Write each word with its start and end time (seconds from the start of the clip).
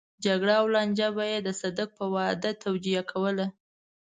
جګړه 0.25 0.53
او 0.61 0.65
لانجه 0.73 1.07
به 1.15 1.23
يې 1.31 1.39
د 1.45 1.49
صدک 1.61 1.89
په 1.99 2.05
واده 2.15 2.51
توجيه 2.63 3.01
کوله. 3.11 3.45